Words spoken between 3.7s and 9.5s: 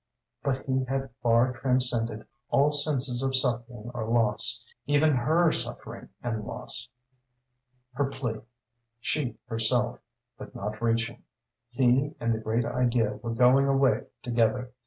or loss, even her suffering and loss. Her plea she